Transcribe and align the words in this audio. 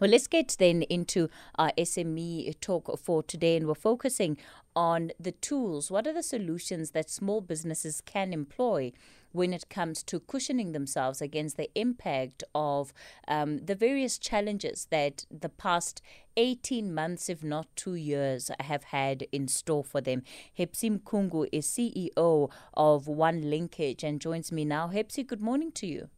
Well, 0.00 0.10
let's 0.10 0.28
get 0.28 0.54
then 0.60 0.82
into 0.82 1.28
our 1.56 1.72
SME 1.76 2.60
talk 2.60 2.96
for 3.00 3.22
today, 3.24 3.56
and 3.56 3.66
we're 3.66 3.74
focusing 3.74 4.38
on 4.76 5.10
the 5.18 5.32
tools. 5.32 5.90
What 5.90 6.06
are 6.06 6.12
the 6.12 6.22
solutions 6.22 6.92
that 6.92 7.10
small 7.10 7.40
businesses 7.40 8.00
can 8.00 8.32
employ 8.32 8.92
when 9.32 9.52
it 9.52 9.68
comes 9.68 10.04
to 10.04 10.20
cushioning 10.20 10.70
themselves 10.70 11.20
against 11.20 11.56
the 11.56 11.68
impact 11.74 12.44
of 12.54 12.92
um, 13.26 13.58
the 13.58 13.74
various 13.74 14.18
challenges 14.18 14.86
that 14.90 15.26
the 15.32 15.48
past 15.48 16.00
18 16.36 16.94
months, 16.94 17.28
if 17.28 17.42
not 17.42 17.66
two 17.74 17.96
years, 17.96 18.52
have 18.60 18.84
had 18.84 19.26
in 19.32 19.48
store 19.48 19.82
for 19.82 20.00
them? 20.00 20.22
Hepsy 20.56 20.90
Mkhungo 20.90 21.48
is 21.50 21.66
CEO 21.66 22.50
of 22.74 23.08
One 23.08 23.50
Linkage 23.50 24.04
and 24.04 24.20
joins 24.20 24.52
me 24.52 24.64
now. 24.64 24.86
Hepsy, 24.88 25.24
good 25.24 25.42
morning 25.42 25.72
to 25.72 25.88
you. 25.88 26.08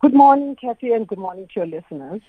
Good 0.00 0.14
morning, 0.14 0.56
Kathy, 0.56 0.92
and 0.92 1.06
good 1.06 1.18
morning 1.18 1.46
to 1.52 1.60
your 1.60 1.66
listeners. 1.66 2.22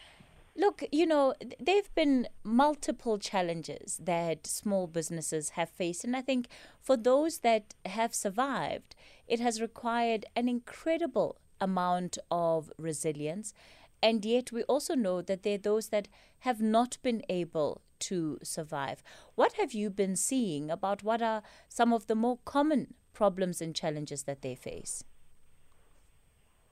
Look, 0.57 0.83
you 0.91 1.05
know, 1.05 1.33
there 1.57 1.77
have 1.77 1.95
been 1.95 2.27
multiple 2.43 3.17
challenges 3.17 3.97
that 4.03 4.45
small 4.45 4.87
businesses 4.87 5.51
have 5.51 5.69
faced. 5.69 6.03
And 6.03 6.13
I 6.13 6.21
think 6.21 6.49
for 6.81 6.97
those 6.97 7.39
that 7.39 7.73
have 7.85 8.13
survived, 8.13 8.93
it 9.25 9.39
has 9.39 9.61
required 9.61 10.25
an 10.35 10.49
incredible 10.49 11.37
amount 11.61 12.17
of 12.29 12.69
resilience. 12.77 13.53
And 14.03 14.25
yet, 14.25 14.51
we 14.51 14.63
also 14.63 14.93
know 14.93 15.21
that 15.21 15.43
there 15.43 15.55
are 15.55 15.69
those 15.69 15.87
that 15.89 16.09
have 16.39 16.59
not 16.59 16.97
been 17.01 17.21
able 17.29 17.83
to 17.99 18.37
survive. 18.43 19.01
What 19.35 19.53
have 19.53 19.71
you 19.71 19.89
been 19.89 20.17
seeing 20.17 20.69
about 20.69 21.03
what 21.03 21.21
are 21.21 21.41
some 21.69 21.93
of 21.93 22.07
the 22.07 22.15
more 22.15 22.39
common 22.43 22.95
problems 23.13 23.61
and 23.61 23.73
challenges 23.73 24.23
that 24.23 24.41
they 24.41 24.55
face? 24.55 25.05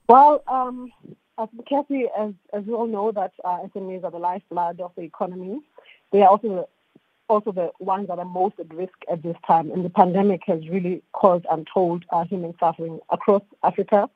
Well, 0.10 0.44
um, 0.48 0.92
as 1.38 1.50
Kathy, 1.70 2.06
as, 2.20 2.34
as 2.52 2.64
we 2.66 2.74
all 2.74 2.88
know, 2.88 3.12
that 3.12 3.32
uh, 3.46 3.60
SMEs 3.68 4.04
are 4.04 4.10
the 4.10 4.18
lifeblood 4.18 4.82
of 4.82 4.92
the 4.98 5.04
economy. 5.04 5.60
They 6.12 6.24
are 6.24 6.30
also 6.30 6.48
the, 6.48 6.68
also 7.28 7.52
the 7.52 7.70
ones 7.80 8.08
that 8.08 8.18
are 8.18 8.26
most 8.26 8.56
at 8.60 8.74
risk 8.74 8.96
at 9.12 9.22
this 9.22 9.36
time. 9.46 9.70
And 9.70 9.86
the 9.86 9.90
pandemic 9.92 10.42
has 10.48 10.68
really 10.68 11.04
caused 11.12 11.46
untold 11.52 12.06
uh, 12.10 12.24
human 12.24 12.56
suffering 12.60 13.00
across 13.12 13.44
Africa. 13.62 14.10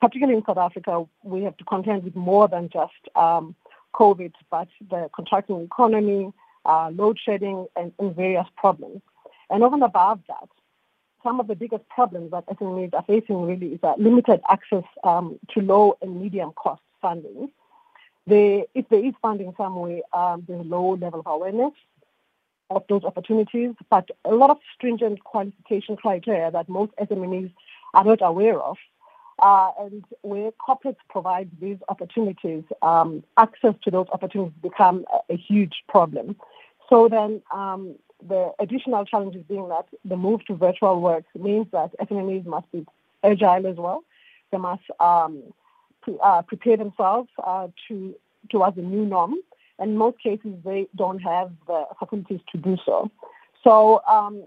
Particularly 0.00 0.36
in 0.36 0.44
South 0.44 0.58
Africa, 0.58 1.04
we 1.22 1.44
have 1.44 1.56
to 1.58 1.64
contend 1.64 2.02
with 2.02 2.16
more 2.16 2.48
than 2.48 2.68
just 2.68 2.92
um, 3.14 3.54
COVID, 3.94 4.32
but 4.50 4.66
the 4.90 5.08
contracting 5.14 5.60
economy, 5.60 6.32
uh, 6.64 6.90
load 6.92 7.20
shedding, 7.24 7.68
and, 7.76 7.92
and 8.00 8.16
various 8.16 8.48
problems. 8.56 9.00
And 9.48 9.62
over 9.62 9.76
and 9.76 9.84
above 9.84 10.18
that, 10.26 10.48
some 11.26 11.40
of 11.40 11.48
the 11.48 11.56
biggest 11.56 11.88
problems 11.88 12.30
that 12.30 12.46
SMEs 12.46 12.94
are 12.94 13.02
facing 13.02 13.42
really 13.42 13.72
is 13.74 13.80
that 13.80 13.98
limited 13.98 14.40
access 14.48 14.84
um, 15.02 15.40
to 15.52 15.60
low 15.60 15.98
and 16.00 16.22
medium 16.22 16.52
cost 16.52 16.82
funding. 17.02 17.50
They, 18.28 18.66
if 18.74 18.88
there 18.90 19.04
is 19.04 19.12
funding 19.20 19.52
somewhere, 19.56 20.02
um, 20.12 20.44
there's 20.46 20.60
a 20.60 20.68
low 20.68 20.94
level 20.94 21.20
of 21.20 21.26
awareness 21.26 21.72
of 22.70 22.84
those 22.88 23.02
opportunities, 23.02 23.74
but 23.90 24.08
a 24.24 24.34
lot 24.34 24.50
of 24.50 24.58
stringent 24.74 25.24
qualification 25.24 25.96
criteria 25.96 26.48
that 26.52 26.68
most 26.68 26.92
SMEs 26.96 27.52
are 27.94 28.04
not 28.04 28.20
aware 28.22 28.60
of. 28.60 28.76
Uh, 29.40 29.70
and 29.80 30.04
where 30.22 30.50
corporates 30.52 30.96
provide 31.10 31.50
these 31.60 31.76
opportunities, 31.88 32.62
um, 32.82 33.22
access 33.36 33.74
to 33.82 33.90
those 33.90 34.06
opportunities 34.12 34.54
become 34.62 35.04
a, 35.12 35.34
a 35.34 35.36
huge 35.36 35.82
problem. 35.88 36.36
So 36.88 37.08
then 37.08 37.42
um, 37.52 37.96
the 38.28 38.52
additional 38.58 39.04
challenges 39.04 39.42
being 39.48 39.68
that 39.68 39.86
the 40.04 40.16
move 40.16 40.44
to 40.46 40.54
virtual 40.54 41.00
work 41.00 41.24
means 41.38 41.66
that 41.72 41.90
SMEs 41.98 42.46
must 42.46 42.70
be 42.72 42.86
agile 43.22 43.66
as 43.66 43.76
well. 43.76 44.04
They 44.50 44.58
must 44.58 44.82
um, 45.00 45.42
pre- 46.02 46.18
uh, 46.22 46.42
prepare 46.42 46.76
themselves 46.76 47.28
uh, 47.42 47.68
to 47.88 48.14
towards 48.50 48.76
the 48.76 48.82
new 48.82 49.04
norm. 49.04 49.34
In 49.78 49.96
most 49.96 50.18
cases, 50.20 50.54
they 50.64 50.86
don't 50.94 51.18
have 51.18 51.50
the 51.66 51.84
facilities 51.98 52.40
to 52.52 52.58
do 52.58 52.76
so. 52.84 53.10
So 53.62 54.00
um, 54.08 54.44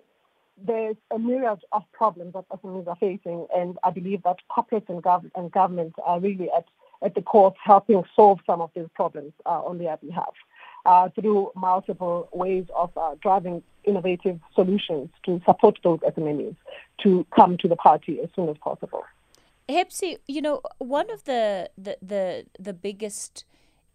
there's 0.66 0.96
a 1.12 1.20
myriad 1.20 1.60
of 1.72 1.84
problems 1.92 2.34
that 2.34 2.50
SMEs 2.50 2.88
are 2.88 2.96
facing, 2.96 3.46
and 3.56 3.78
I 3.84 3.92
believe 3.92 4.24
that 4.24 4.38
corporates 4.50 4.90
and, 4.90 5.04
gov- 5.04 5.32
and 5.36 5.52
governments 5.52 5.96
are 6.06 6.20
really 6.20 6.50
at, 6.56 6.66
at 7.04 7.16
the 7.16 7.22
core 7.22 7.48
of 7.48 7.56
helping 7.64 8.04
solve 8.16 8.40
some 8.46 8.62
of 8.62 8.72
these 8.76 8.88
problems 8.96 9.34
uh, 9.46 9.62
on 9.64 9.78
their 9.78 9.98
behalf 9.98 10.34
uh, 10.90 11.08
through 11.10 11.52
multiple 11.56 12.28
ways 12.34 12.66
of 12.76 12.90
uh, 12.98 13.14
driving 13.22 13.62
innovative 13.84 14.40
solutions 14.56 15.10
to 15.24 15.40
support 15.46 15.78
those 15.84 16.00
SMEs 16.00 16.56
to 17.04 17.26
come 17.36 17.58
to 17.60 17.68
the 17.68 17.76
party 17.76 18.20
as 18.24 18.30
soon 18.36 18.50
as 18.50 18.58
possible. 18.58 19.04
Hepsy, 19.70 20.18
you 20.28 20.42
know, 20.42 20.62
one 20.80 21.12
of 21.12 21.26
the, 21.26 21.70
the, 21.78 21.96
the, 22.02 22.46
the 22.60 22.74
biggest 22.74 23.46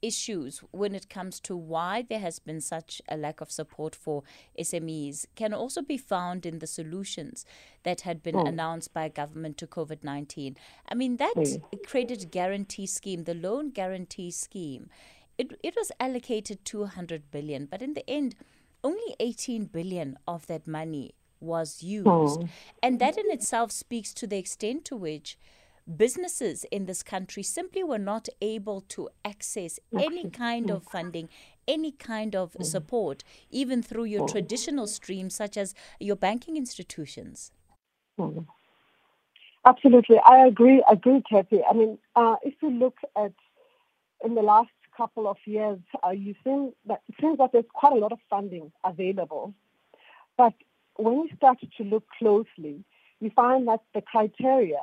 issues 0.03 0.63
when 0.71 0.95
it 0.95 1.09
comes 1.09 1.41
to 1.41 1.57
why 1.57 2.05
there 2.09 2.21
has 2.21 2.39
been 2.39 2.61
such 2.61 3.03
a 3.09 3.17
lack 3.17 3.41
of 3.41 3.51
support 3.51 3.97
for 3.97 4.23
SMEs 4.57 5.27
can 5.35 5.53
also 5.53 5.83
be 5.83 5.97
found 5.97 6.47
in 6.47 6.59
the 6.61 6.67
solutions 6.67 7.45
that 7.83 8.03
had 8.03 8.23
been 8.23 8.35
mm. 8.35 8.47
announced 8.47 8.93
by 8.93 9.09
government 9.09 9.57
to 9.57 9.67
COVID 9.67 10.05
19. 10.05 10.57
I 10.89 10.95
mean, 10.95 11.17
that 11.17 11.35
mm. 11.37 11.61
credit 11.87 12.31
guarantee 12.31 12.87
scheme, 12.87 13.25
the 13.25 13.35
loan 13.35 13.71
guarantee 13.71 14.31
scheme, 14.31 14.91
it, 15.39 15.59
it 15.63 15.75
was 15.77 15.91
allocated 15.99 16.65
200 16.65 17.31
billion, 17.31 17.67
but 17.67 17.83
in 17.83 17.95
the 17.95 18.09
end, 18.09 18.35
only 18.83 19.17
18 19.19 19.67
billion 19.67 20.19
of 20.29 20.47
that 20.47 20.67
money 20.67 21.15
was 21.41 21.83
used. 21.83 22.07
Oh. 22.09 22.49
And 22.83 23.01
that 23.01 23.17
in 23.17 23.31
itself 23.31 23.71
speaks 23.73 24.15
to 24.15 24.27
the 24.27 24.39
extent 24.39 24.85
to 24.87 24.97
which 24.97 25.39
businesses 25.97 26.65
in 26.71 26.87
this 26.87 27.03
country 27.03 27.43
simply 27.43 27.83
were 27.83 27.99
not 27.99 28.29
able 28.41 28.81
to 28.81 29.09
access 29.25 29.79
any 29.93 30.31
kind 30.31 30.71
of 30.71 30.85
funding, 30.85 31.29
any 31.69 31.93
kind 31.93 32.35
of 32.35 32.53
mm. 32.53 32.65
support, 32.65 33.23
even 33.51 33.83
through 33.83 34.05
your 34.05 34.27
traditional 34.27 34.87
streams 34.87 35.35
such 35.35 35.57
as 35.57 35.75
your 36.01 36.17
banking 36.17 36.57
institutions. 36.57 37.53
Absolutely, 39.67 40.19
I 40.25 40.47
agree. 40.47 40.85
Agree, 40.91 41.23
Kathy. 41.29 41.61
I 41.69 41.75
mean, 41.75 41.99
uh, 42.17 42.37
if 42.43 42.55
you 42.63 42.71
look 42.71 42.97
at 43.17 43.33
in 44.25 44.35
the 44.35 44.43
last 44.43 44.71
couple 44.97 45.27
of 45.27 45.37
years, 45.45 45.79
uh, 46.05 46.11
you 46.11 46.35
seem 46.45 46.73
that 46.87 47.03
it 47.09 47.15
seems 47.21 47.39
that 47.39 47.51
there's 47.53 47.65
quite 47.73 47.93
a 47.93 47.97
lot 47.97 48.13
of 48.13 48.19
funding 48.31 48.73
available. 48.85 49.55
But 50.37 50.55
when 50.97 51.15
you 51.15 51.29
start 51.37 51.59
to 51.61 51.85
look 51.85 52.05
closely, 52.19 52.85
you 53.21 53.31
find 53.35 53.67
that 53.69 53.81
the 53.95 54.03
criteria 54.03 54.81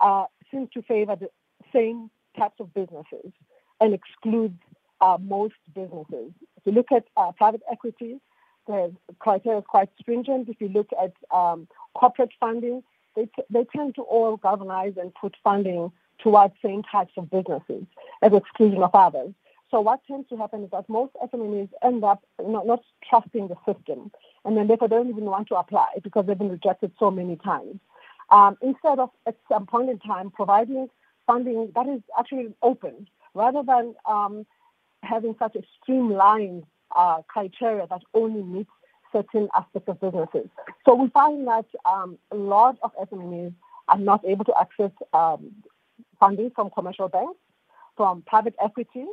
uh, 0.00 0.24
seem 0.50 0.68
to 0.74 0.82
favor 0.82 1.16
the 1.16 1.28
same 1.72 2.10
types 2.36 2.60
of 2.60 2.72
businesses 2.74 3.32
and 3.80 3.94
exclude 3.94 4.56
uh, 5.00 5.18
most 5.20 5.54
businesses. 5.74 6.32
If 6.56 6.66
you 6.66 6.72
look 6.72 6.92
at 6.92 7.04
uh, 7.16 7.32
private 7.32 7.62
equity, 7.70 8.20
the 8.66 8.94
criteria 9.18 9.58
is 9.58 9.64
quite 9.66 9.88
stringent. 10.00 10.48
If 10.48 10.60
you 10.60 10.68
look 10.68 10.90
at 11.02 11.12
um, 11.36 11.66
corporate 11.94 12.30
funding, 12.38 12.82
they, 13.16 13.24
t- 13.24 13.42
they 13.50 13.64
tend 13.74 13.96
to 13.96 14.02
all 14.02 14.36
galvanize 14.36 14.94
and 14.96 15.12
put 15.14 15.36
funding 15.42 15.90
towards 16.22 16.54
same 16.62 16.82
types 16.82 17.12
of 17.16 17.30
businesses 17.30 17.84
the 18.22 18.36
exclusion 18.36 18.82
of 18.82 18.90
others. 18.94 19.32
So 19.70 19.80
what 19.80 20.00
tends 20.06 20.28
to 20.28 20.36
happen 20.36 20.64
is 20.64 20.70
that 20.70 20.88
most 20.88 21.12
SMEs 21.14 21.70
end 21.82 22.04
up 22.04 22.22
not, 22.40 22.66
not 22.66 22.82
trusting 23.08 23.48
the 23.48 23.56
system, 23.66 24.10
and 24.44 24.56
then 24.56 24.68
therefore 24.68 24.88
they 24.88 24.96
don't 24.96 25.08
even 25.08 25.24
want 25.24 25.48
to 25.48 25.54
apply 25.54 25.88
because 26.02 26.26
they've 26.26 26.38
been 26.38 26.50
rejected 26.50 26.92
so 26.98 27.10
many 27.10 27.36
times. 27.36 27.80
Um, 28.30 28.56
instead 28.62 28.98
of 28.98 29.10
at 29.26 29.36
some 29.48 29.66
point 29.66 29.88
in 29.90 29.98
time 29.98 30.30
providing 30.30 30.88
funding 31.26 31.72
that 31.74 31.88
is 31.88 32.02
actually 32.18 32.54
open, 32.62 33.08
rather 33.34 33.62
than 33.62 33.94
um, 34.06 34.46
having 35.02 35.34
such 35.38 35.56
a 35.56 35.62
streamlined 35.80 36.64
uh, 36.94 37.22
criteria 37.28 37.86
that 37.88 38.02
only 38.12 38.42
meets 38.42 38.70
certain 39.10 39.48
aspects 39.56 39.88
of 39.88 40.00
businesses. 40.00 40.48
So 40.84 40.94
we 40.94 41.08
find 41.08 41.46
that 41.46 41.66
um, 41.84 42.18
a 42.30 42.36
lot 42.36 42.78
of 42.82 42.92
SMEs 43.08 43.54
are 43.88 43.98
not 43.98 44.24
able 44.24 44.44
to 44.46 44.54
access 44.60 44.90
um, 45.12 45.50
funding 46.22 46.52
from 46.54 46.70
commercial 46.70 47.08
banks, 47.08 47.40
from 47.96 48.22
private 48.22 48.54
equity. 48.62 49.06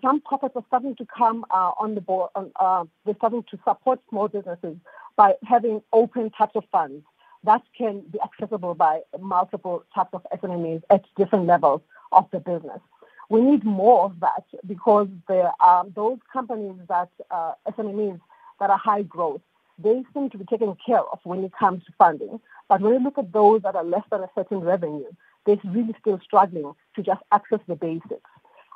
Some 0.00 0.22
corporates 0.22 0.56
are 0.56 0.64
starting 0.68 0.96
to 0.96 1.04
come 1.04 1.44
uh, 1.50 1.72
on 1.78 1.94
the 1.94 2.00
board. 2.00 2.30
Uh, 2.34 2.84
they're 3.04 3.14
starting 3.16 3.44
to 3.50 3.58
support 3.68 4.00
small 4.08 4.28
businesses 4.28 4.76
by 5.16 5.34
having 5.44 5.82
open 5.92 6.30
types 6.30 6.56
of 6.56 6.64
funds 6.72 7.04
that 7.44 7.60
can 7.76 8.00
be 8.12 8.18
accessible 8.22 8.74
by 8.74 9.00
multiple 9.20 9.84
types 9.94 10.10
of 10.14 10.26
SMEs 10.40 10.82
at 10.88 11.04
different 11.16 11.46
levels 11.46 11.82
of 12.12 12.26
the 12.32 12.38
business. 12.38 12.80
We 13.28 13.42
need 13.42 13.64
more 13.64 14.04
of 14.04 14.20
that 14.20 14.44
because 14.66 15.08
there 15.28 15.52
are 15.60 15.84
those 15.94 16.18
companies 16.32 16.76
that 16.88 17.10
uh, 17.30 17.52
SMEs 17.68 18.18
that 18.60 18.70
are 18.70 18.78
high 18.78 19.02
growth. 19.02 19.42
They 19.78 20.04
seem 20.14 20.30
to 20.30 20.38
be 20.38 20.44
taken 20.44 20.74
care 20.86 21.00
of 21.00 21.18
when 21.24 21.44
it 21.44 21.52
comes 21.58 21.84
to 21.84 21.92
funding. 21.98 22.40
But 22.68 22.80
when 22.80 22.94
you 22.94 23.00
look 23.00 23.18
at 23.18 23.32
those 23.32 23.62
that 23.62 23.76
are 23.76 23.84
less 23.84 24.04
than 24.10 24.22
a 24.22 24.30
certain 24.34 24.60
revenue, 24.60 25.10
they're 25.46 25.58
really 25.64 25.94
still 26.00 26.20
struggling 26.22 26.72
to 26.96 27.02
just 27.02 27.22
access 27.32 27.60
the 27.66 27.76
basics. 27.76 28.30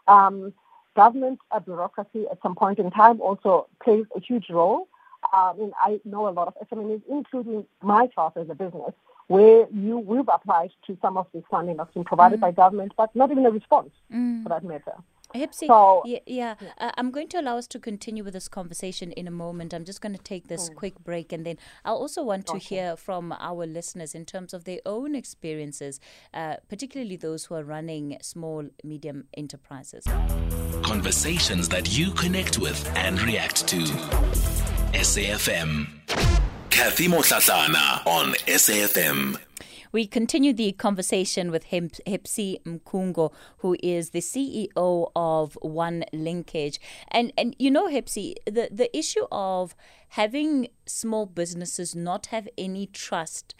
Um, 0.06 0.52
government 0.96 1.40
uh, 1.50 1.60
bureaucracy 1.60 2.26
at 2.30 2.38
some 2.42 2.54
point 2.54 2.78
in 2.78 2.90
time 2.90 3.20
also 3.20 3.68
plays 3.82 4.06
a 4.16 4.20
huge 4.20 4.50
role. 4.50 4.88
Uh, 5.32 5.54
I 5.54 5.70
I 5.80 6.00
know 6.04 6.28
a 6.28 6.30
lot 6.30 6.48
of 6.48 6.68
SMEs, 6.68 7.02
including 7.08 7.66
my 7.82 8.06
myself 8.06 8.36
as 8.36 8.48
a 8.50 8.54
business, 8.54 8.92
where 9.28 9.66
you 9.72 9.98
we've 9.98 10.28
applied 10.32 10.70
to 10.86 10.98
some 11.00 11.16
of 11.16 11.26
this 11.32 11.44
funding 11.50 11.76
that's 11.78 11.92
been 11.94 12.04
provided 12.04 12.38
mm. 12.38 12.42
by 12.42 12.50
government, 12.50 12.92
but 12.96 13.14
not 13.16 13.30
even 13.30 13.46
a 13.46 13.50
response 13.50 13.90
mm. 14.12 14.42
for 14.42 14.50
that 14.50 14.64
matter. 14.64 14.94
Hepsy, 15.34 15.66
so, 15.66 16.02
yeah, 16.04 16.20
yeah. 16.26 16.54
Uh, 16.78 16.92
I'm 16.96 17.10
going 17.10 17.26
to 17.28 17.40
allow 17.40 17.58
us 17.58 17.66
to 17.68 17.80
continue 17.80 18.22
with 18.22 18.34
this 18.34 18.46
conversation 18.46 19.10
in 19.12 19.26
a 19.26 19.32
moment. 19.32 19.74
I'm 19.74 19.84
just 19.84 20.00
going 20.00 20.14
to 20.14 20.22
take 20.22 20.46
this 20.46 20.70
mm. 20.70 20.76
quick 20.76 21.02
break, 21.02 21.32
and 21.32 21.44
then 21.44 21.58
I 21.84 21.90
also 21.90 22.22
want 22.22 22.46
to 22.46 22.54
okay. 22.54 22.76
hear 22.76 22.96
from 22.96 23.32
our 23.32 23.66
listeners 23.66 24.14
in 24.14 24.26
terms 24.26 24.54
of 24.54 24.62
their 24.62 24.78
own 24.86 25.16
experiences, 25.16 25.98
uh, 26.32 26.56
particularly 26.68 27.16
those 27.16 27.46
who 27.46 27.56
are 27.56 27.64
running 27.64 28.16
small, 28.22 28.64
medium 28.84 29.24
enterprises. 29.36 30.04
Conversations 30.82 31.68
that 31.68 31.98
you 31.98 32.12
connect 32.12 32.58
with 32.58 32.88
and 32.96 33.20
react 33.22 33.66
to. 33.68 33.78
SAFM. 34.94 35.88
Cathy 36.70 37.08
Mohlahlana 37.08 38.06
on 38.06 38.34
SAFM. 38.46 39.36
We 39.94 40.08
continue 40.08 40.52
the 40.52 40.72
conversation 40.72 41.52
with 41.52 41.66
Hepsy 41.66 42.58
Mkhungo, 42.66 43.32
who 43.58 43.76
is 43.80 44.10
the 44.10 44.18
CEO 44.18 45.12
of 45.14 45.56
One 45.62 46.04
Linkage. 46.12 46.80
And 47.12 47.32
and 47.38 47.54
you 47.60 47.70
know, 47.70 47.86
Hepsy, 47.86 48.34
the, 48.44 48.68
the 48.72 48.90
issue 48.92 49.26
of 49.30 49.76
having 50.08 50.66
small 50.84 51.26
businesses 51.26 51.94
not 51.94 52.26
have 52.26 52.48
any 52.58 52.86
trust 52.86 53.54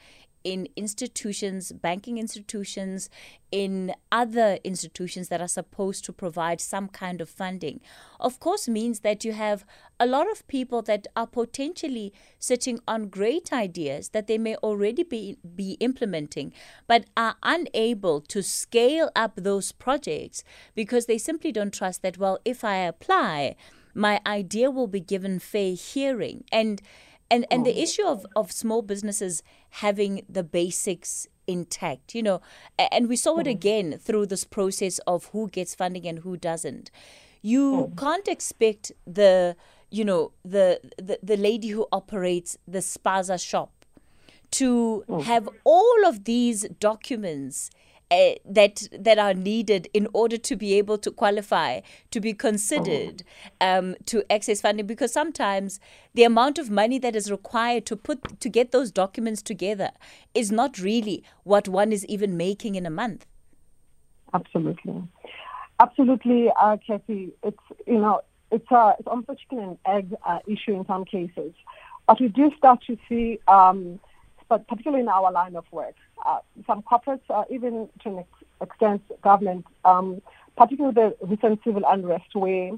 in 0.44 0.68
institutions, 0.76 1.72
banking 1.72 2.18
institutions, 2.18 3.08
in 3.50 3.94
other 4.12 4.58
institutions 4.62 5.28
that 5.28 5.40
are 5.40 5.48
supposed 5.48 6.04
to 6.04 6.12
provide 6.12 6.60
some 6.60 6.88
kind 6.88 7.20
of 7.20 7.28
funding, 7.28 7.80
of 8.20 8.38
course, 8.38 8.68
means 8.68 9.00
that 9.00 9.24
you 9.24 9.32
have 9.32 9.64
a 9.98 10.06
lot 10.06 10.30
of 10.30 10.46
people 10.46 10.82
that 10.82 11.06
are 11.16 11.26
potentially 11.26 12.12
sitting 12.38 12.78
on 12.86 13.08
great 13.08 13.52
ideas 13.52 14.10
that 14.10 14.26
they 14.26 14.38
may 14.38 14.56
already 14.56 15.02
be, 15.02 15.38
be 15.54 15.72
implementing, 15.80 16.52
but 16.86 17.06
are 17.16 17.36
unable 17.42 18.20
to 18.20 18.42
scale 18.42 19.10
up 19.16 19.32
those 19.36 19.72
projects 19.72 20.44
because 20.74 21.06
they 21.06 21.18
simply 21.18 21.50
don't 21.52 21.72
trust 21.72 22.02
that, 22.02 22.18
well, 22.18 22.38
if 22.44 22.64
I 22.64 22.76
apply, 22.76 23.56
my 23.94 24.20
idea 24.26 24.70
will 24.70 24.88
be 24.88 25.00
given 25.00 25.38
fair 25.38 25.74
hearing. 25.74 26.44
And 26.50 26.82
and 27.34 27.46
and 27.50 27.66
the 27.66 27.74
oh. 27.74 27.82
issue 27.82 28.06
of, 28.06 28.26
of 28.36 28.52
small 28.52 28.82
businesses 28.82 29.42
having 29.82 30.24
the 30.28 30.42
basics 30.42 31.26
intact 31.46 32.14
you 32.14 32.22
know 32.22 32.40
and 32.78 33.08
we 33.08 33.16
saw 33.16 33.38
it 33.38 33.46
mm. 33.46 33.50
again 33.50 33.98
through 33.98 34.24
this 34.26 34.44
process 34.44 34.98
of 35.00 35.26
who 35.32 35.48
gets 35.48 35.74
funding 35.74 36.06
and 36.06 36.20
who 36.20 36.36
doesn't 36.36 36.90
you 37.42 37.90
mm. 37.90 37.98
can't 37.98 38.28
expect 38.28 38.92
the 39.06 39.56
you 39.90 40.04
know 40.04 40.32
the, 40.44 40.80
the 40.96 41.18
the 41.22 41.36
lady 41.36 41.68
who 41.68 41.86
operates 41.92 42.56
the 42.66 42.78
spaza 42.78 43.38
shop 43.50 43.70
to 44.50 45.04
mm. 45.08 45.22
have 45.22 45.48
all 45.64 46.06
of 46.06 46.24
these 46.24 46.62
documents 46.80 47.70
uh, 48.14 48.34
that 48.44 48.88
that 48.92 49.18
are 49.18 49.34
needed 49.34 49.88
in 49.92 50.06
order 50.12 50.36
to 50.36 50.56
be 50.56 50.74
able 50.74 50.98
to 50.98 51.10
qualify 51.10 51.80
to 52.10 52.20
be 52.20 52.32
considered 52.32 53.24
um, 53.60 53.96
to 54.06 54.22
access 54.32 54.60
funding 54.60 54.86
because 54.86 55.12
sometimes 55.12 55.80
the 56.14 56.22
amount 56.22 56.58
of 56.58 56.70
money 56.70 56.98
that 56.98 57.16
is 57.16 57.30
required 57.30 57.84
to 57.86 57.96
put 57.96 58.40
to 58.40 58.48
get 58.48 58.70
those 58.70 58.92
documents 58.92 59.42
together 59.42 59.90
is 60.32 60.52
not 60.52 60.78
really 60.78 61.24
what 61.42 61.68
one 61.68 61.92
is 61.92 62.06
even 62.06 62.36
making 62.36 62.76
in 62.76 62.86
a 62.86 62.90
month. 62.90 63.26
Absolutely. 64.32 65.02
Absolutely 65.80 66.50
uh, 66.60 66.76
Kathy 66.86 67.32
it's 67.42 67.58
you 67.86 67.98
know 67.98 68.20
it's 68.52 68.70
a 68.70 68.94
it's 68.98 69.08
almost 69.08 69.40
chicken 69.40 69.58
and 69.58 69.78
egg 69.86 70.14
uh, 70.24 70.38
issue 70.46 70.74
in 70.76 70.86
some 70.86 71.04
cases. 71.04 71.52
But 72.06 72.20
we 72.20 72.28
do 72.28 72.52
start 72.58 72.80
to 72.86 72.96
see 73.08 73.40
um, 73.48 73.98
but 74.48 74.68
particularly 74.68 75.02
in 75.02 75.08
our 75.08 75.32
line 75.32 75.56
of 75.56 75.64
work 75.72 75.94
uh, 75.96 76.03
some 76.66 76.82
corporates, 76.82 77.20
uh, 77.30 77.44
even 77.50 77.88
to 78.02 78.08
an 78.08 78.24
extent 78.60 79.02
government, 79.22 79.66
um, 79.84 80.22
particularly 80.56 80.94
the 80.94 81.16
recent 81.26 81.60
civil 81.64 81.82
unrest, 81.86 82.34
where 82.34 82.72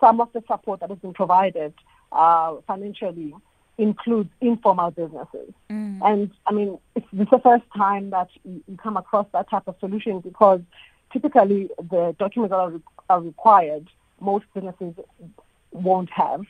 some 0.00 0.20
of 0.20 0.28
the 0.32 0.42
support 0.46 0.80
that 0.80 0.90
has 0.90 0.98
been 0.98 1.14
provided 1.14 1.72
uh, 2.12 2.56
financially 2.66 3.34
includes 3.78 4.30
informal 4.40 4.90
businesses. 4.90 5.52
Mm. 5.70 6.00
And 6.04 6.30
I 6.46 6.52
mean, 6.52 6.78
it's, 6.94 7.06
it's 7.12 7.30
the 7.30 7.40
first 7.40 7.64
time 7.76 8.10
that 8.10 8.28
you, 8.44 8.62
come 8.82 8.96
across 8.96 9.26
that 9.32 9.50
type 9.50 9.64
of 9.66 9.76
solution 9.80 10.20
because 10.20 10.60
typically 11.12 11.68
the 11.78 12.14
documents 12.18 12.50
that 12.50 12.58
are, 12.58 12.70
re- 12.70 12.80
are 13.10 13.20
required, 13.20 13.88
most 14.20 14.44
businesses 14.54 14.94
won't 15.72 16.10
have. 16.10 16.44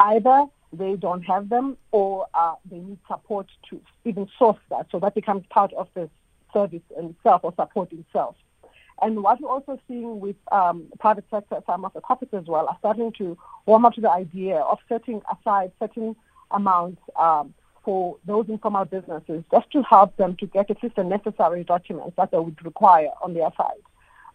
Either 0.00 0.46
they 0.72 0.94
don't 0.96 1.22
have 1.22 1.48
them 1.48 1.76
or 1.90 2.26
uh, 2.34 2.54
they 2.70 2.78
need 2.78 2.98
support 3.06 3.46
to 3.70 3.80
even 4.04 4.28
source 4.38 4.58
that. 4.70 4.86
So 4.90 4.98
that 5.00 5.14
becomes 5.14 5.44
part 5.50 5.72
of 5.74 5.88
the 5.94 6.08
service 6.52 6.82
itself 6.96 7.42
or 7.44 7.52
support 7.54 7.92
itself. 7.92 8.36
And 9.00 9.22
what 9.22 9.40
we're 9.40 9.48
also 9.48 9.80
seeing 9.88 10.20
with 10.20 10.36
um, 10.52 10.84
private 11.00 11.24
sector, 11.30 11.58
some 11.66 11.84
of 11.84 11.92
the 11.92 12.00
corporates 12.00 12.38
as 12.38 12.46
well, 12.46 12.68
are 12.68 12.76
starting 12.78 13.12
to 13.18 13.36
warm 13.66 13.84
up 13.84 13.94
to 13.94 14.00
the 14.00 14.10
idea 14.10 14.56
of 14.58 14.78
setting 14.88 15.22
aside 15.30 15.72
certain 15.78 16.14
amounts 16.50 17.00
um, 17.18 17.52
for 17.84 18.16
those 18.26 18.48
informal 18.48 18.84
businesses 18.84 19.42
just 19.50 19.70
to 19.72 19.82
help 19.82 20.16
them 20.16 20.36
to 20.36 20.46
get 20.46 20.70
at 20.70 20.82
least 20.82 20.94
the 20.96 21.04
necessary 21.04 21.64
documents 21.64 22.14
that 22.16 22.30
they 22.30 22.38
would 22.38 22.64
require 22.64 23.08
on 23.22 23.34
their 23.34 23.50
side. 23.56 23.82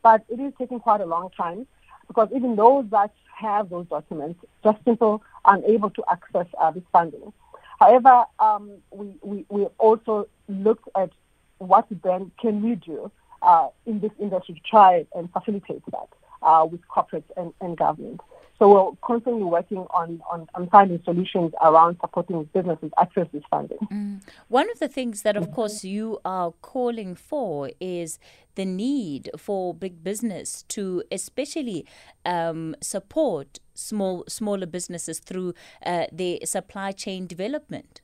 But 0.03 0.25
it 0.27 0.39
is 0.39 0.53
taking 0.57 0.79
quite 0.79 1.01
a 1.01 1.05
long 1.05 1.29
time 1.35 1.65
because 2.07 2.29
even 2.35 2.55
those 2.55 2.85
that 2.91 3.11
have 3.35 3.69
those 3.69 3.85
documents, 3.87 4.39
just 4.63 4.83
simple 4.85 5.21
unable 5.45 5.89
to 5.91 6.03
access 6.11 6.47
uh, 6.59 6.71
this 6.71 6.83
funding. 6.91 7.31
However, 7.79 8.25
um, 8.39 8.71
we, 8.91 9.13
we, 9.21 9.45
we 9.49 9.65
also 9.77 10.27
looked 10.47 10.89
at 10.95 11.11
what 11.59 11.85
then 12.03 12.31
can 12.39 12.63
we 12.63 12.75
do 12.75 13.11
uh, 13.41 13.67
in 13.85 13.99
this 13.99 14.11
industry 14.19 14.55
to 14.55 14.61
try 14.61 15.05
and 15.15 15.31
facilitate 15.31 15.83
that 15.91 16.07
uh, 16.41 16.65
with 16.69 16.81
corporates 16.87 17.29
and, 17.35 17.53
and 17.61 17.77
government. 17.77 18.21
So 18.59 18.69
we're 18.69 18.91
constantly 19.03 19.43
working 19.43 19.85
on, 19.91 20.19
on, 20.31 20.47
on, 20.55 20.67
finding 20.69 20.99
solutions 21.03 21.51
around 21.61 21.97
supporting 22.01 22.43
businesses 22.53 22.91
access 22.99 23.27
this 23.31 23.43
funding. 23.51 23.77
Mm. 23.91 24.21
One 24.47 24.69
of 24.71 24.79
the 24.79 24.87
things 24.87 25.21
that, 25.21 25.37
of 25.37 25.51
course, 25.51 25.83
you 25.83 26.19
are 26.25 26.51
calling 26.61 27.13
for 27.13 27.69
is 27.79 28.17
the 28.55 28.65
need 28.65 29.29
for 29.37 29.75
big 29.75 30.03
business 30.03 30.63
to 30.69 31.03
especially 31.11 31.85
um, 32.25 32.75
support 32.81 33.59
small 33.75 34.23
smaller 34.27 34.65
businesses 34.65 35.19
through 35.19 35.53
uh, 35.85 36.07
their 36.11 36.39
supply 36.43 36.91
chain 36.91 37.27
development. 37.27 38.01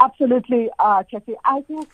Absolutely, 0.00 0.70
uh, 0.78 1.02
Kathy. 1.10 1.34
I 1.44 1.60
think, 1.62 1.88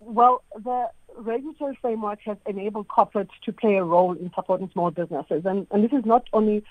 well, 0.00 0.42
the 0.54 0.88
regulatory 1.16 1.78
framework 1.80 2.20
has 2.24 2.38
enabled 2.46 2.88
corporates 2.88 3.30
to 3.44 3.52
play 3.52 3.76
a 3.76 3.84
role 3.84 4.12
in 4.12 4.30
supporting 4.34 4.70
small 4.72 4.90
businesses. 4.90 5.44
And, 5.44 5.66
and 5.70 5.84
this 5.84 5.92
is 5.92 6.04
not 6.04 6.26
only 6.32 6.64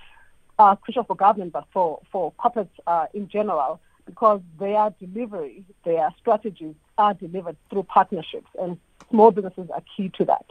uh, 0.58 0.76
crucial 0.76 1.04
for 1.04 1.16
government, 1.16 1.54
but 1.54 1.66
for, 1.72 2.02
for 2.12 2.34
corporates 2.34 2.70
uh, 2.88 3.06
in 3.14 3.30
general, 3.30 3.80
because 4.06 4.42
their 4.60 4.94
delivery, 5.00 5.64
their 5.86 6.14
strategies 6.20 6.76
are 6.98 7.14
delivered 7.14 7.56
through 7.70 7.84
partnerships, 7.84 8.50
and 8.60 8.78
small 9.10 9.32
businesses 9.32 9.70
are 9.70 9.84
key 9.96 10.10
to 10.18 10.26
that. 10.26 10.46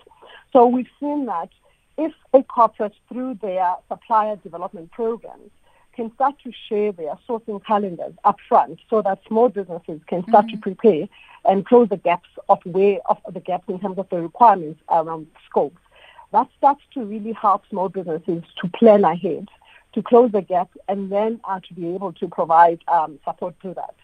So 0.52 0.67
we've 0.67 0.88
seen 1.00 1.26
that 1.26 1.50
if 1.99 2.12
a 2.33 2.43
corporate, 2.45 2.95
through 3.09 3.38
their 3.43 3.75
supplier 3.88 4.37
development 4.37 4.93
programs, 4.93 5.50
can 5.99 6.14
start 6.14 6.37
to 6.45 6.52
share 6.69 6.93
their 6.93 7.19
sourcing 7.28 7.61
calendars 7.64 8.14
upfront 8.25 8.78
so 8.88 9.02
that 9.02 9.19
small 9.26 9.49
businesses 9.49 10.00
can 10.07 10.23
start 10.28 10.47
mm-hmm. 10.47 10.55
to 10.55 10.62
prepare 10.62 11.09
and 11.45 11.67
close 11.67 11.88
the 11.88 11.97
gaps 11.97 12.28
of 12.49 12.61
where 12.64 13.00
of 13.07 13.19
the 13.35 13.40
gaps 13.40 13.64
in 13.69 13.81
terms 13.81 13.99
of 13.99 14.09
the 14.09 14.21
requirements 14.23 14.81
around 14.88 15.26
scopes. 15.45 15.83
That 16.31 16.47
starts 16.57 16.83
to 16.95 17.05
really 17.05 17.33
help 17.33 17.64
small 17.69 17.88
businesses 17.88 18.45
to 18.61 18.69
plan 18.78 19.02
ahead, 19.02 19.49
to 19.95 20.02
close 20.02 20.31
the 20.31 20.40
gap, 20.40 20.71
and 20.87 21.11
then 21.11 21.40
uh, 21.43 21.59
to 21.67 21.75
be 21.75 21.88
able 21.97 22.12
to 22.12 22.28
provide 22.28 22.78
um, 22.87 23.19
support 23.25 23.57
to 23.62 23.75
that. 23.75 23.97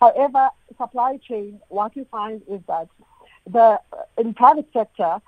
However, 0.00 0.50
supply 0.76 1.16
chain, 1.16 1.60
what 1.68 1.96
you 1.96 2.06
find 2.10 2.42
is 2.46 2.60
that 2.68 2.88
the 3.50 3.80
in 4.18 4.34
private 4.34 4.68
sector, 4.74 5.22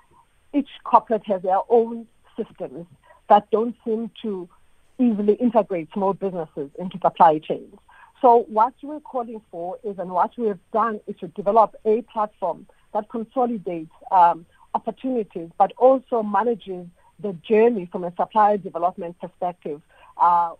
each 0.53 0.69
corporate 0.83 1.25
has 1.25 1.41
their 1.41 1.61
own 1.67 2.05
systems 2.37 2.85
that 3.27 3.49
don't 3.49 3.75
seem 3.83 4.11
to 4.21 4.47
easily 5.01 5.33
integrate 5.33 5.89
small 5.93 6.13
businesses 6.13 6.69
into 6.77 6.97
supply 7.01 7.39
chains. 7.39 7.75
So 8.21 8.45
what 8.47 8.73
we're 8.83 8.99
calling 8.99 9.41
for 9.49 9.77
is, 9.83 9.97
and 9.97 10.11
what 10.11 10.37
we 10.37 10.47
have 10.47 10.59
done 10.71 10.99
is 11.07 11.15
to 11.21 11.27
develop 11.29 11.75
a 11.85 12.03
platform 12.03 12.67
that 12.93 13.09
consolidates 13.09 13.91
um, 14.11 14.45
opportunities, 14.75 15.49
but 15.57 15.71
also 15.77 16.21
manages 16.21 16.85
the 17.19 17.33
journey 17.47 17.87
from 17.91 18.03
a 18.03 18.13
supplier 18.15 18.57
development 18.57 19.19
perspective 19.19 19.81
uh, 20.17 20.51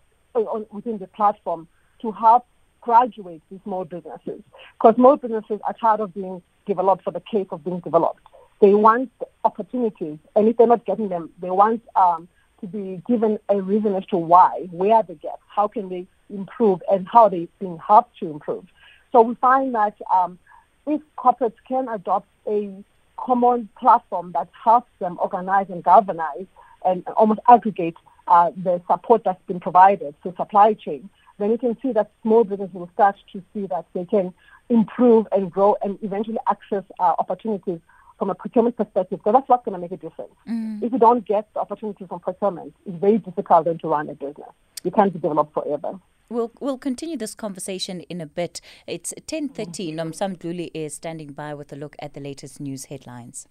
within 0.70 0.98
the 0.98 1.06
platform 1.06 1.68
to 2.00 2.10
help 2.10 2.46
graduate 2.80 3.42
these 3.50 3.60
small 3.62 3.84
businesses. 3.84 4.42
Because 4.76 4.96
small 4.96 5.16
businesses 5.16 5.60
are 5.64 5.74
tired 5.80 6.00
of 6.00 6.12
being 6.14 6.42
developed 6.66 7.04
for 7.04 7.12
the 7.12 7.22
sake 7.32 7.52
of 7.52 7.64
being 7.64 7.80
developed. 7.80 8.26
They 8.60 8.74
want 8.74 9.10
opportunities, 9.44 10.18
and 10.34 10.48
if 10.48 10.56
they're 10.56 10.66
not 10.66 10.84
getting 10.84 11.08
them, 11.08 11.30
they 11.40 11.50
want 11.50 11.82
um, 11.94 12.28
to 12.62 12.66
be 12.66 13.02
given 13.06 13.38
a 13.48 13.60
reason 13.60 13.94
as 13.94 14.06
to 14.06 14.16
why, 14.16 14.68
where 14.70 15.02
the 15.02 15.14
gaps, 15.14 15.42
how 15.48 15.68
can 15.68 15.88
they 15.90 16.06
improve, 16.30 16.82
and 16.90 17.06
how 17.06 17.28
they're 17.28 17.46
being 17.58 17.78
helped 17.78 18.18
to 18.20 18.30
improve. 18.30 18.64
So 19.10 19.20
we 19.20 19.34
find 19.34 19.74
that 19.74 19.94
um, 20.12 20.38
if 20.86 21.02
corporates 21.18 21.54
can 21.68 21.88
adopt 21.88 22.26
a 22.46 22.72
common 23.18 23.68
platform 23.78 24.32
that 24.32 24.48
helps 24.64 24.90
them 24.98 25.18
organize 25.20 25.66
and 25.68 25.84
galvanize 25.84 26.46
and 26.84 27.06
almost 27.08 27.40
aggregate 27.48 27.96
uh, 28.26 28.50
the 28.56 28.80
support 28.90 29.22
that's 29.24 29.42
been 29.46 29.60
provided 29.60 30.14
to 30.22 30.34
supply 30.36 30.74
chain, 30.74 31.10
then 31.38 31.50
you 31.50 31.58
can 31.58 31.76
see 31.82 31.92
that 31.92 32.10
small 32.22 32.44
businesses 32.44 32.74
will 32.74 32.90
start 32.94 33.16
to 33.32 33.42
see 33.52 33.66
that 33.66 33.84
they 33.92 34.04
can 34.04 34.32
improve 34.68 35.26
and 35.32 35.50
grow 35.50 35.76
and 35.82 35.98
eventually 36.02 36.38
access 36.48 36.84
uh, 36.98 37.14
opportunities 37.18 37.80
from 38.22 38.30
a 38.30 38.36
procurement 38.36 38.76
perspective. 38.76 39.18
because 39.18 39.32
that's 39.32 39.48
what's 39.48 39.64
going 39.64 39.74
to 39.74 39.80
make 39.80 39.90
a 39.90 39.96
difference. 39.96 40.30
Mm. 40.48 40.80
If 40.80 40.92
you 40.92 40.98
don't 41.00 41.26
get 41.26 41.52
the 41.54 41.60
opportunity 41.60 42.06
from 42.06 42.20
procurement, 42.20 42.72
it's 42.86 42.96
very 43.00 43.18
difficult 43.18 43.64
then 43.64 43.78
to 43.78 43.88
run 43.88 44.08
a 44.08 44.14
business. 44.14 44.46
You 44.84 44.92
can't 44.92 45.12
develop 45.12 45.52
forever. 45.52 45.98
We'll, 46.28 46.52
we'll 46.60 46.78
continue 46.78 47.16
this 47.16 47.34
conversation 47.34 48.02
in 48.02 48.20
a 48.20 48.26
bit. 48.26 48.60
It's 48.86 49.12
10.30. 49.26 49.94
Nomsa 49.94 50.36
Mdluli 50.36 50.70
is 50.72 50.94
standing 50.94 51.32
by 51.32 51.52
with 51.54 51.72
a 51.72 51.76
look 51.76 51.96
at 51.98 52.14
the 52.14 52.20
latest 52.20 52.60
news 52.60 52.84
headlines. 52.84 53.48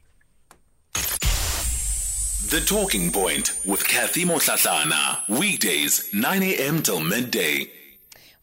The 0.93 2.63
Talking 2.65 3.11
Point 3.11 3.59
with 3.65 3.85
Cathy 3.85 4.23
Mohlahlana. 4.23 5.27
Weekdays, 5.37 6.13
9 6.13 6.43
a.m. 6.43 6.81
till 6.81 7.01
midday. 7.01 7.69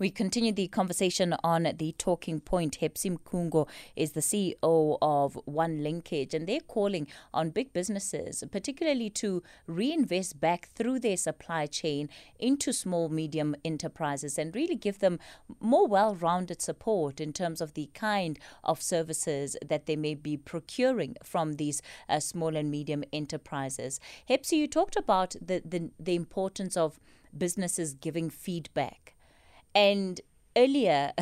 We 0.01 0.11
continue 0.11 0.53
the 0.53 0.69
conversation 0.69 1.35
on 1.43 1.65
the 1.77 1.93
talking 1.99 2.39
point. 2.39 2.77
Hepsy 2.77 3.11
Mkhungo 3.11 3.69
is 3.97 4.13
the 4.13 4.21
CEO 4.21 4.97
of 5.03 5.35
One 5.45 5.83
Linkage, 5.83 6.35
and 6.35 6.47
they're 6.47 6.61
calling 6.61 7.09
on 7.35 7.51
big 7.51 7.73
businesses, 7.73 8.45
particularly 8.53 9.11
to 9.11 9.43
reinvest 9.67 10.39
back 10.39 10.69
through 10.69 11.01
their 11.01 11.17
supply 11.17 11.67
chain 11.67 12.09
into 12.39 12.73
small, 12.73 13.09
medium 13.09 13.57
enterprises 13.65 14.39
and 14.39 14.55
really 14.55 14.77
give 14.77 15.01
them 15.01 15.19
more 15.59 15.89
well 15.89 16.15
rounded 16.15 16.63
support 16.63 17.21
in 17.21 17.33
terms 17.33 17.61
of 17.61 17.75
the 17.75 17.91
kind 17.93 18.39
of 18.63 18.81
services 18.81 19.57
that 19.67 19.87
they 19.87 19.97
may 19.97 20.15
be 20.15 20.37
procuring 20.37 21.17
from 21.25 21.55
these 21.55 21.83
uh, 22.09 22.21
small 22.21 22.55
and 22.55 22.71
medium 22.71 23.03
enterprises. 23.13 23.99
Hepsy, 24.29 24.59
you 24.59 24.69
talked 24.69 24.95
about 24.95 25.35
the, 25.45 25.61
the, 25.65 25.91
the 25.99 26.15
importance 26.15 26.77
of 26.77 27.01
businesses 27.37 27.95
giving 27.95 28.31
feedback. 28.31 29.17
And 29.75 30.21
earlier, 30.57 31.13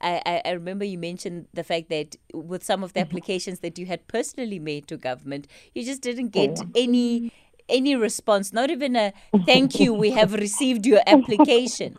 I, 0.00 0.42
I 0.44 0.50
remember 0.52 0.84
you 0.84 0.98
mentioned 0.98 1.46
the 1.54 1.64
fact 1.64 1.88
that 1.90 2.16
with 2.34 2.64
some 2.64 2.82
of 2.82 2.92
the 2.92 3.00
mm-hmm. 3.00 3.08
applications 3.08 3.60
that 3.60 3.78
you 3.78 3.86
had 3.86 4.06
personally 4.08 4.58
made 4.58 4.86
to 4.88 4.96
government, 4.96 5.46
you 5.74 5.84
just 5.84 6.02
didn't 6.02 6.28
get 6.28 6.58
oh. 6.60 6.68
any 6.74 7.32
any 7.68 7.94
response, 7.94 8.52
not 8.52 8.68
even 8.68 8.96
a 8.96 9.12
thank 9.46 9.78
you, 9.78 9.94
we 9.94 10.10
have 10.10 10.34
received 10.46 10.84
your 10.86 11.00
application. 11.06 11.96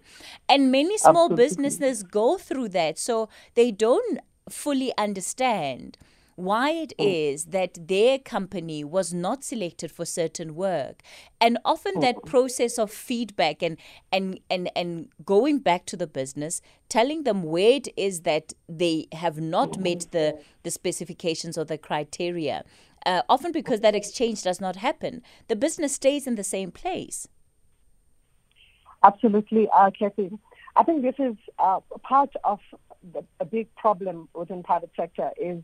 And 0.50 0.70
many 0.70 0.98
small 0.98 1.32
Absolutely. 1.32 1.46
businesses 1.46 2.04
go 2.04 2.38
through 2.38 2.70
that, 2.70 3.00
so 3.00 3.30
they 3.56 3.72
don't 3.72 4.20
fully 4.50 4.92
understand 4.98 5.98
why 6.42 6.72
it 6.72 6.94
mm. 7.00 7.32
is 7.32 7.46
that 7.46 7.88
their 7.88 8.20
company 8.20 8.84
was 8.84 9.14
not 9.14 9.44
selected 9.44 9.92
for 9.92 10.06
certain 10.06 10.56
work. 10.56 11.02
And 11.40 11.58
often 11.64 12.00
that 12.00 12.18
mm. 12.18 12.26
process 12.26 12.78
of 12.78 12.92
feedback 12.92 13.62
and 13.62 13.78
and 14.12 14.40
and 14.50 14.70
and 14.76 15.10
going 15.26 15.60
back 15.60 15.86
to 15.88 15.98
the 15.98 16.08
business 16.08 16.62
telling 16.90 17.24
them 17.24 17.44
where 17.44 17.72
it 17.72 17.88
is 17.96 18.22
that 18.22 18.54
they 18.68 19.08
have 19.14 19.40
not 19.40 19.78
met 19.80 20.08
the 20.12 20.40
the 20.64 20.72
specifications 20.72 21.58
or 21.58 21.66
the 21.66 21.78
criteria 21.78 22.64
uh, 23.06 23.22
often 23.30 23.52
because 23.52 23.82
that 23.82 23.96
exchange 23.96 24.44
does 24.44 24.62
not 24.62 24.76
happen. 24.76 25.22
The 25.48 25.56
business 25.56 25.96
stays 25.96 26.28
in 26.28 26.36
the 26.36 26.44
same 26.44 26.72
place. 26.72 27.28
Absolutely 29.04 29.68
uh, 29.76 29.90
Kathy. 29.98 30.32
I 30.76 30.84
think 30.84 31.02
this 31.02 31.16
is 31.18 31.36
uh, 31.60 31.80
part 32.04 32.30
of 32.44 32.60
the, 33.14 33.24
a 33.40 33.46
big 33.46 33.74
problem 33.76 34.30
within 34.34 34.64
private 34.64 34.92
sector 34.96 35.32
is 35.40 35.64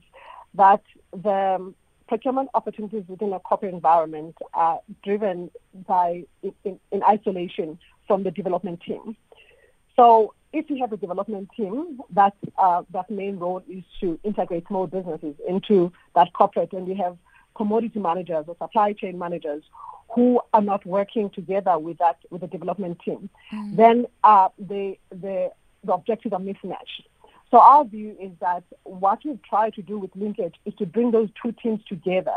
that 0.53 0.81
the 1.11 1.73
procurement 2.07 2.49
opportunities 2.53 3.03
within 3.07 3.33
a 3.33 3.39
corporate 3.39 3.73
environment 3.73 4.35
are 4.53 4.79
driven 5.03 5.51
by 5.87 6.23
in, 6.41 6.79
in, 6.91 7.03
isolation 7.03 7.77
from 8.07 8.23
the 8.23 8.31
development 8.31 8.81
team. 8.81 9.15
So 9.95 10.33
if 10.53 10.69
you 10.69 10.77
have 10.79 10.93
a 10.93 10.97
development 10.97 11.49
team, 11.55 11.99
that 12.11 12.33
uh, 12.57 12.83
that 12.91 13.09
main 13.09 13.37
role 13.37 13.63
is 13.69 13.83
to 13.99 14.19
integrate 14.23 14.67
small 14.67 14.87
businesses 14.87 15.35
into 15.47 15.91
that 16.15 16.31
corporate, 16.33 16.71
and 16.73 16.87
you 16.87 16.95
have 16.95 17.17
commodity 17.55 17.99
managers 17.99 18.45
or 18.47 18.55
supply 18.59 18.93
chain 18.93 19.17
managers 19.17 19.63
who 20.09 20.39
are 20.53 20.61
not 20.61 20.85
working 20.85 21.29
together 21.29 21.77
with 21.77 21.97
that 21.97 22.17
with 22.29 22.41
the 22.41 22.47
development 22.47 22.99
team, 23.03 23.29
mm. 23.51 23.75
then 23.75 24.05
uh, 24.23 24.47
the 24.57 24.97
the 25.09 25.51
the 25.83 25.93
objectives 25.93 26.33
are 26.33 26.39
mismatched. 26.39 27.03
So 27.49 27.59
our 27.59 27.85
view 27.85 28.15
is 28.19 28.31
that 28.41 28.63
what 28.83 29.19
we 29.23 29.39
try 29.47 29.69
to 29.71 29.81
do 29.81 29.97
with 29.97 30.11
linkage 30.15 30.55
is 30.65 30.73
to 30.75 30.85
bring 30.85 31.11
those 31.11 31.29
two 31.41 31.53
teams 31.53 31.81
together, 31.87 32.35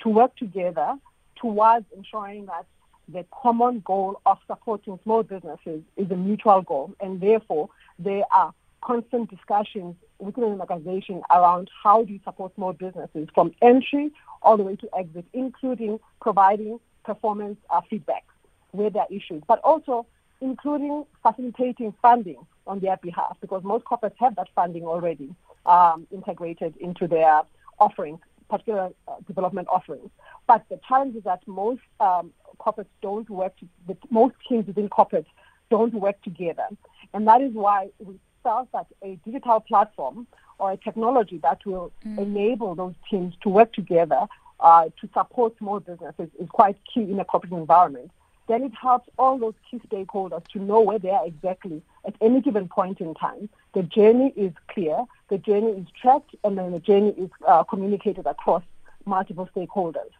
to 0.00 0.08
work 0.08 0.36
together 0.36 0.96
towards 1.36 1.86
ensuring 1.96 2.46
that 2.46 2.66
the 3.08 3.24
common 3.30 3.80
goal 3.80 4.20
of 4.26 4.38
supporting 4.46 4.98
small 5.04 5.22
businesses 5.22 5.82
is 5.96 6.10
a 6.10 6.16
mutual 6.16 6.62
goal, 6.62 6.92
and 7.00 7.20
therefore 7.20 7.70
there 7.98 8.24
are 8.34 8.52
constant 8.82 9.30
discussions 9.30 9.94
within 10.18 10.44
an 10.44 10.60
organization 10.60 11.22
around 11.30 11.70
how 11.82 12.04
do 12.04 12.12
you 12.12 12.20
support 12.24 12.54
small 12.54 12.72
businesses 12.72 13.28
from 13.34 13.52
entry 13.62 14.10
all 14.42 14.56
the 14.56 14.62
way 14.62 14.76
to 14.76 14.88
exit, 14.96 15.24
including 15.32 15.98
providing 16.20 16.78
performance 17.04 17.56
uh, 17.70 17.80
feedback 17.88 18.24
where 18.72 18.90
there 18.90 19.02
are 19.02 19.08
issues, 19.10 19.42
but 19.46 19.58
also 19.60 20.06
including 20.40 21.04
facilitating 21.22 21.92
funding 22.00 22.38
on 22.66 22.80
their 22.80 22.96
behalf 22.98 23.36
because 23.40 23.62
most 23.64 23.84
corporates 23.84 24.14
have 24.18 24.36
that 24.36 24.48
funding 24.54 24.84
already 24.84 25.34
um, 25.66 26.06
integrated 26.10 26.76
into 26.78 27.08
their 27.08 27.42
offerings, 27.78 28.20
particular 28.48 28.90
uh, 29.06 29.14
development 29.26 29.68
offerings. 29.70 30.10
But 30.46 30.64
the 30.68 30.78
challenge 30.86 31.16
is 31.16 31.24
that 31.24 31.40
most 31.46 31.82
um, 32.00 32.32
corporates 32.58 32.86
don't 33.02 33.28
work, 33.28 33.54
to, 33.58 33.96
most 34.10 34.34
teams 34.48 34.66
within 34.66 34.88
corporates 34.88 35.26
don't 35.70 35.94
work 35.94 36.20
together. 36.22 36.66
And 37.12 37.26
that 37.26 37.40
is 37.40 37.52
why 37.52 37.90
we 37.98 38.18
felt 38.42 38.70
that 38.72 38.86
a 39.02 39.18
digital 39.24 39.60
platform 39.60 40.26
or 40.58 40.72
a 40.72 40.76
technology 40.76 41.38
that 41.42 41.64
will 41.66 41.92
mm. 42.06 42.18
enable 42.18 42.74
those 42.74 42.94
teams 43.10 43.34
to 43.42 43.48
work 43.48 43.72
together 43.72 44.26
uh, 44.60 44.84
to 45.00 45.08
support 45.14 45.56
small 45.58 45.80
businesses 45.80 46.28
is 46.40 46.48
quite 46.48 46.76
key 46.92 47.02
in 47.02 47.20
a 47.20 47.24
corporate 47.24 47.52
environment 47.52 48.10
then 48.48 48.62
it 48.64 48.72
helps 48.74 49.08
all 49.18 49.38
those 49.38 49.54
key 49.70 49.80
stakeholders 49.88 50.46
to 50.48 50.58
know 50.58 50.80
where 50.80 50.98
they 50.98 51.10
are 51.10 51.26
exactly 51.26 51.82
at 52.06 52.14
any 52.20 52.40
given 52.40 52.68
point 52.68 53.00
in 53.00 53.14
time. 53.14 53.48
The 53.74 53.82
journey 53.82 54.32
is 54.36 54.52
clear, 54.68 55.04
the 55.28 55.38
journey 55.38 55.72
is 55.72 55.86
tracked, 56.00 56.34
and 56.42 56.58
then 56.58 56.72
the 56.72 56.80
journey 56.80 57.10
is 57.10 57.30
uh, 57.46 57.62
communicated 57.64 58.26
across 58.26 58.62
multiple 59.04 59.48
stakeholders. 59.54 60.10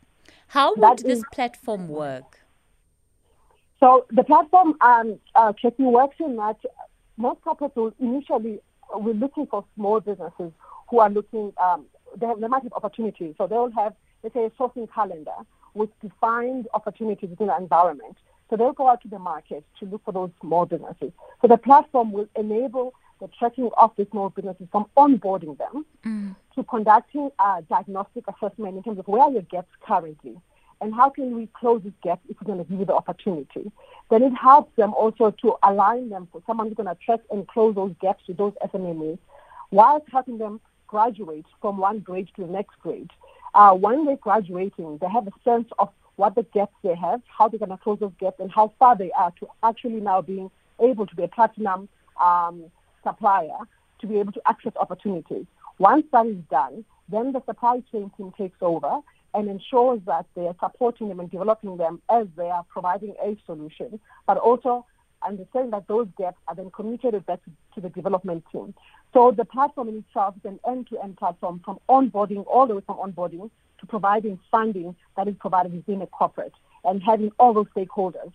How 0.49 0.75
would 0.75 0.83
that 0.83 0.99
this 0.99 1.19
is, 1.19 1.25
platform 1.33 1.89
work? 1.89 2.41
So 3.81 4.07
the 4.11 4.25
platform, 4.25 4.75
um, 4.81 5.19
uh, 5.35 5.53
works 5.79 6.17
in 6.21 6.37
that 6.37 6.59
most 7.17 7.41
corporates 7.43 7.77
will 7.77 7.95
initially 7.99 8.61
we're 8.95 9.15
looking 9.15 9.47
for 9.47 9.65
small 9.75 10.01
businesses 10.01 10.53
who 10.89 11.01
are 11.01 11.11
looking. 11.11 11.53
Um, 11.63 11.87
they, 12.17 12.27
have, 12.27 12.41
they 12.41 12.49
might 12.49 12.63
have 12.63 12.73
opportunities, 12.73 13.35
so 13.37 13.47
they 13.47 13.57
will 13.57 13.71
have, 13.73 13.95
let's 14.23 14.35
say, 14.35 14.45
a 14.45 14.51
sourcing 14.51 14.91
calendar 14.93 15.33
with 15.79 15.91
defined 16.01 16.69
opportunities 16.75 17.31
within 17.31 17.47
the 17.47 17.57
environment. 17.57 18.17
So 18.51 18.57
they'll 18.57 18.73
go 18.73 18.89
out 18.89 19.03
to 19.03 19.09
the 19.09 19.19
market 19.19 19.65
to 19.79 19.87
look 19.87 20.05
for 20.05 20.13
those 20.13 20.31
small 20.41 20.67
businesses. 20.67 21.13
So 21.41 21.49
the 21.49 21.59
platform 21.59 22.13
will 22.13 22.29
enable 22.37 22.95
the 23.21 23.29
tracking 23.39 23.71
of 23.77 23.93
the 23.97 24.07
small 24.11 24.31
businesses 24.31 24.67
from 24.71 24.87
onboarding 24.97 25.59
them 25.59 25.87
mm. 26.05 26.37
to 26.55 26.65
conducting 26.65 27.31
a 27.39 27.63
diagnostic 27.69 28.25
assessment 28.29 28.77
in 28.77 28.83
terms 28.83 28.99
of 28.99 29.09
where 29.09 29.23
are 29.23 29.33
your 29.33 29.43
gaps 29.43 29.71
currently 29.81 30.37
and 30.81 30.95
how 30.95 31.11
can 31.11 31.37
we 31.37 31.49
close 31.55 31.83
these 31.83 31.93
gaps 32.03 32.23
if 32.29 32.37
we're 32.41 32.47
going 32.47 32.65
to 32.65 32.71
give 32.71 32.79
you 32.79 32.87
the 32.87 32.95
opportunity. 32.95 33.71
Then 34.11 34.23
it 34.23 34.35
helps 34.35 34.75
them 34.77 34.95
also 34.95 35.33
to 35.43 35.57
align 35.63 36.09
them 36.09 36.29
for 36.31 36.41
someone 36.47 36.69
who's 36.69 36.77
going 36.77 36.89
to 36.89 36.97
track 37.05 37.21
and 37.31 37.47
close 37.49 37.75
those 37.75 37.95
gaps 38.01 38.25
with 38.29 38.37
those 38.37 38.53
SMMEs 38.65 39.19
whilst 39.71 40.07
helping 40.11 40.39
them 40.39 40.61
graduate 40.87 41.45
from 41.61 41.77
one 41.77 41.99
grade 41.99 42.29
to 42.37 42.47
the 42.47 42.53
next 42.53 42.79
grade 42.81 43.11
uh, 43.55 43.73
when 43.75 44.05
they're 44.05 44.17
graduating, 44.17 44.99
they 44.99 45.09
have 45.09 45.27
a 45.27 45.33
sense 45.45 45.69
of 45.79 45.91
what 46.17 46.35
the 46.35 46.43
gaps 46.55 46.75
they 46.83 46.95
have, 46.95 47.23
how 47.27 47.49
they're 47.49 47.59
going 47.59 47.71
to 47.71 47.77
close 47.77 47.99
those 48.01 48.13
gaps, 48.19 48.41
and 48.41 48.51
how 48.51 48.73
far 48.79 48.97
they 48.97 49.11
are 49.13 49.33
to 49.39 49.47
actually 49.63 50.01
now 50.01 50.21
being 50.21 50.51
able 50.81 51.07
to 51.07 51.15
be 51.15 51.23
a 51.23 51.29
platinum 51.29 51.89
um, 52.21 52.65
supplier 53.05 53.59
to 54.01 54.07
be 54.07 54.19
able 54.19 54.33
to 54.33 54.43
access 54.47 54.73
opportunities. 54.81 55.47
Once 55.79 56.05
that 56.13 56.27
is 56.27 56.37
done, 56.51 56.85
then 57.09 57.33
the 57.33 57.43
supply 57.47 57.83
chain 57.93 58.11
team 58.17 58.33
takes 58.37 58.59
over 58.61 59.01
and 59.35 59.49
ensures 59.49 60.01
that 60.07 60.27
they 60.35 60.47
are 60.47 60.57
supporting 60.61 61.09
them 61.09 61.21
and 61.21 61.31
developing 61.31 61.77
them 61.77 62.01
as 62.11 62.27
they 62.37 62.51
are 62.51 62.65
providing 62.69 63.15
a 63.23 63.37
solution, 63.47 64.01
but 64.27 64.37
also 64.39 64.85
understanding 65.27 65.71
that 65.71 65.87
those 65.89 66.09
gaps 66.17 66.39
are 66.49 66.55
then 66.55 66.71
communicated 66.71 67.27
back 67.27 67.43
to, 67.45 67.51
to 67.75 67.81
the 67.81 67.89
development 67.89 68.45
team. 68.53 68.75
So 69.13 69.31
the 69.31 69.45
platform 69.45 69.89
in 69.89 69.97
itself 69.99 70.35
is 70.37 70.45
an 70.45 70.61
end-to-end 70.69 71.17
platform 71.17 71.61
from 71.65 71.79
onboarding 71.89 72.45
all 72.47 72.67
the 72.67 72.75
way 72.75 72.83
from 72.87 72.97
onboarding 72.97 73.51
to 73.81 73.87
providing 73.87 74.39
funding 74.51 74.95
that 75.17 75.29
is 75.29 75.35
provided 75.39 75.73
within 75.73 76.03
a 76.03 76.07
corporate 76.07 76.53
and 76.85 77.03
having 77.03 77.33
all 77.39 77.55
those 77.55 77.67
stakeholders 77.77 78.33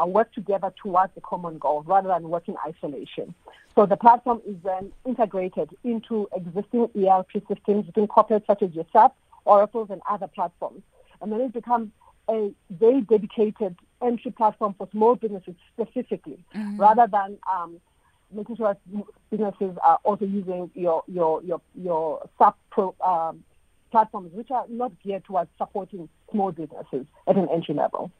uh, 0.00 0.06
work 0.06 0.32
together 0.32 0.72
towards 0.82 1.14
the 1.14 1.20
common 1.20 1.58
goal 1.58 1.82
rather 1.86 2.08
than 2.08 2.28
work 2.28 2.48
in 2.48 2.56
isolation. 2.66 3.34
So 3.74 3.86
the 3.86 3.96
platform 3.96 4.40
is 4.46 4.56
then 4.64 4.92
integrated 5.06 5.70
into 5.84 6.28
existing 6.34 6.88
ERP 6.96 7.32
systems 7.48 7.86
within 7.86 8.08
corporates 8.08 8.46
such 8.46 8.62
as 8.62 8.72
yourself, 8.74 9.12
Oracle, 9.44 9.86
and 9.90 10.00
other 10.08 10.28
platforms. 10.28 10.82
And 11.20 11.32
then 11.32 11.40
it 11.40 11.52
becomes 11.52 11.90
a 12.28 12.52
very 12.70 13.00
dedicated 13.02 13.76
entry 14.04 14.30
platform 14.30 14.74
for 14.76 14.88
small 14.92 15.14
businesses 15.14 15.54
specifically, 15.72 16.38
mm-hmm. 16.54 16.78
rather 16.78 17.06
than 17.10 17.38
um, 17.52 17.80
making 18.32 18.56
sure 18.56 18.74
that 18.74 19.06
businesses 19.30 19.76
are 19.82 19.98
also 20.04 20.24
using 20.24 20.70
your 20.74 21.02
your 21.06 21.42
your 21.42 21.60
your 21.74 22.28
sub 22.38 22.54
pro, 22.70 22.94
um, 23.04 23.44
platforms, 23.90 24.32
which 24.32 24.50
are 24.50 24.64
not 24.68 24.92
geared 25.02 25.24
towards 25.24 25.50
supporting 25.58 26.08
small 26.30 26.52
businesses 26.52 27.06
at 27.26 27.36
an 27.36 27.48
entry 27.52 27.74
level. 27.74 28.10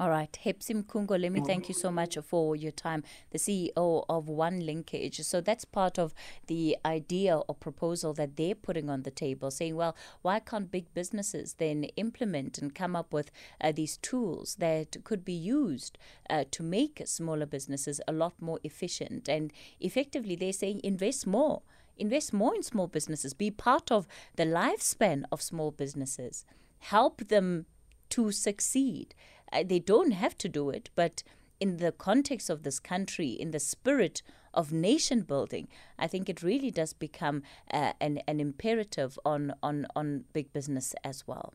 All 0.00 0.08
right. 0.08 0.34
Hepsy 0.34 0.72
Mkhungo, 0.72 1.20
let 1.20 1.30
me 1.30 1.42
thank 1.42 1.68
you 1.68 1.74
so 1.74 1.90
much 1.90 2.16
for 2.24 2.56
your 2.56 2.72
time, 2.72 3.04
the 3.32 3.38
CEO 3.38 4.06
of 4.08 4.30
One 4.30 4.60
Linkage. 4.60 5.20
So 5.20 5.42
that's 5.42 5.66
part 5.66 5.98
of 5.98 6.14
the 6.46 6.78
idea 6.86 7.36
or 7.36 7.54
proposal 7.54 8.14
that 8.14 8.36
they're 8.36 8.54
putting 8.54 8.88
on 8.88 9.02
the 9.02 9.10
table, 9.10 9.50
saying, 9.50 9.76
well, 9.76 9.94
why 10.22 10.40
can't 10.40 10.70
big 10.70 10.86
businesses 10.94 11.56
then 11.58 11.84
implement 11.98 12.56
and 12.56 12.74
come 12.74 12.96
up 12.96 13.12
with 13.12 13.30
uh, 13.60 13.72
these 13.72 13.98
tools 13.98 14.56
that 14.58 14.96
could 15.04 15.22
be 15.22 15.34
used 15.34 15.98
uh, 16.30 16.44
to 16.50 16.62
make 16.62 17.02
smaller 17.04 17.44
businesses 17.44 18.00
a 18.08 18.12
lot 18.12 18.32
more 18.40 18.58
efficient? 18.64 19.28
And 19.28 19.52
effectively, 19.80 20.34
they're 20.34 20.54
saying 20.54 20.80
invest 20.82 21.26
more 21.26 21.60
invest 21.98 22.32
more 22.32 22.54
in 22.54 22.62
small 22.62 22.86
businesses, 22.86 23.34
be 23.34 23.50
part 23.50 23.92
of 23.92 24.08
the 24.36 24.44
lifespan 24.44 25.24
of 25.30 25.42
small 25.42 25.70
businesses, 25.70 26.46
help 26.78 27.28
them 27.28 27.66
to 28.10 28.30
succeed. 28.32 29.14
They 29.52 29.78
don't 29.78 30.12
have 30.12 30.36
to 30.38 30.48
do 30.48 30.70
it, 30.70 30.90
but 30.94 31.22
in 31.58 31.76
the 31.76 31.92
context 31.92 32.48
of 32.48 32.62
this 32.62 32.80
country, 32.80 33.28
in 33.28 33.50
the 33.50 33.60
spirit 33.60 34.22
of 34.54 34.72
nation 34.72 35.20
building, 35.22 35.68
I 35.98 36.06
think 36.06 36.28
it 36.28 36.42
really 36.42 36.70
does 36.70 36.92
become 36.92 37.42
uh, 37.72 37.92
an, 38.00 38.20
an 38.26 38.40
imperative 38.40 39.18
on, 39.24 39.54
on, 39.62 39.86
on 39.94 40.24
big 40.32 40.52
business 40.52 40.94
as 41.04 41.26
well. 41.26 41.52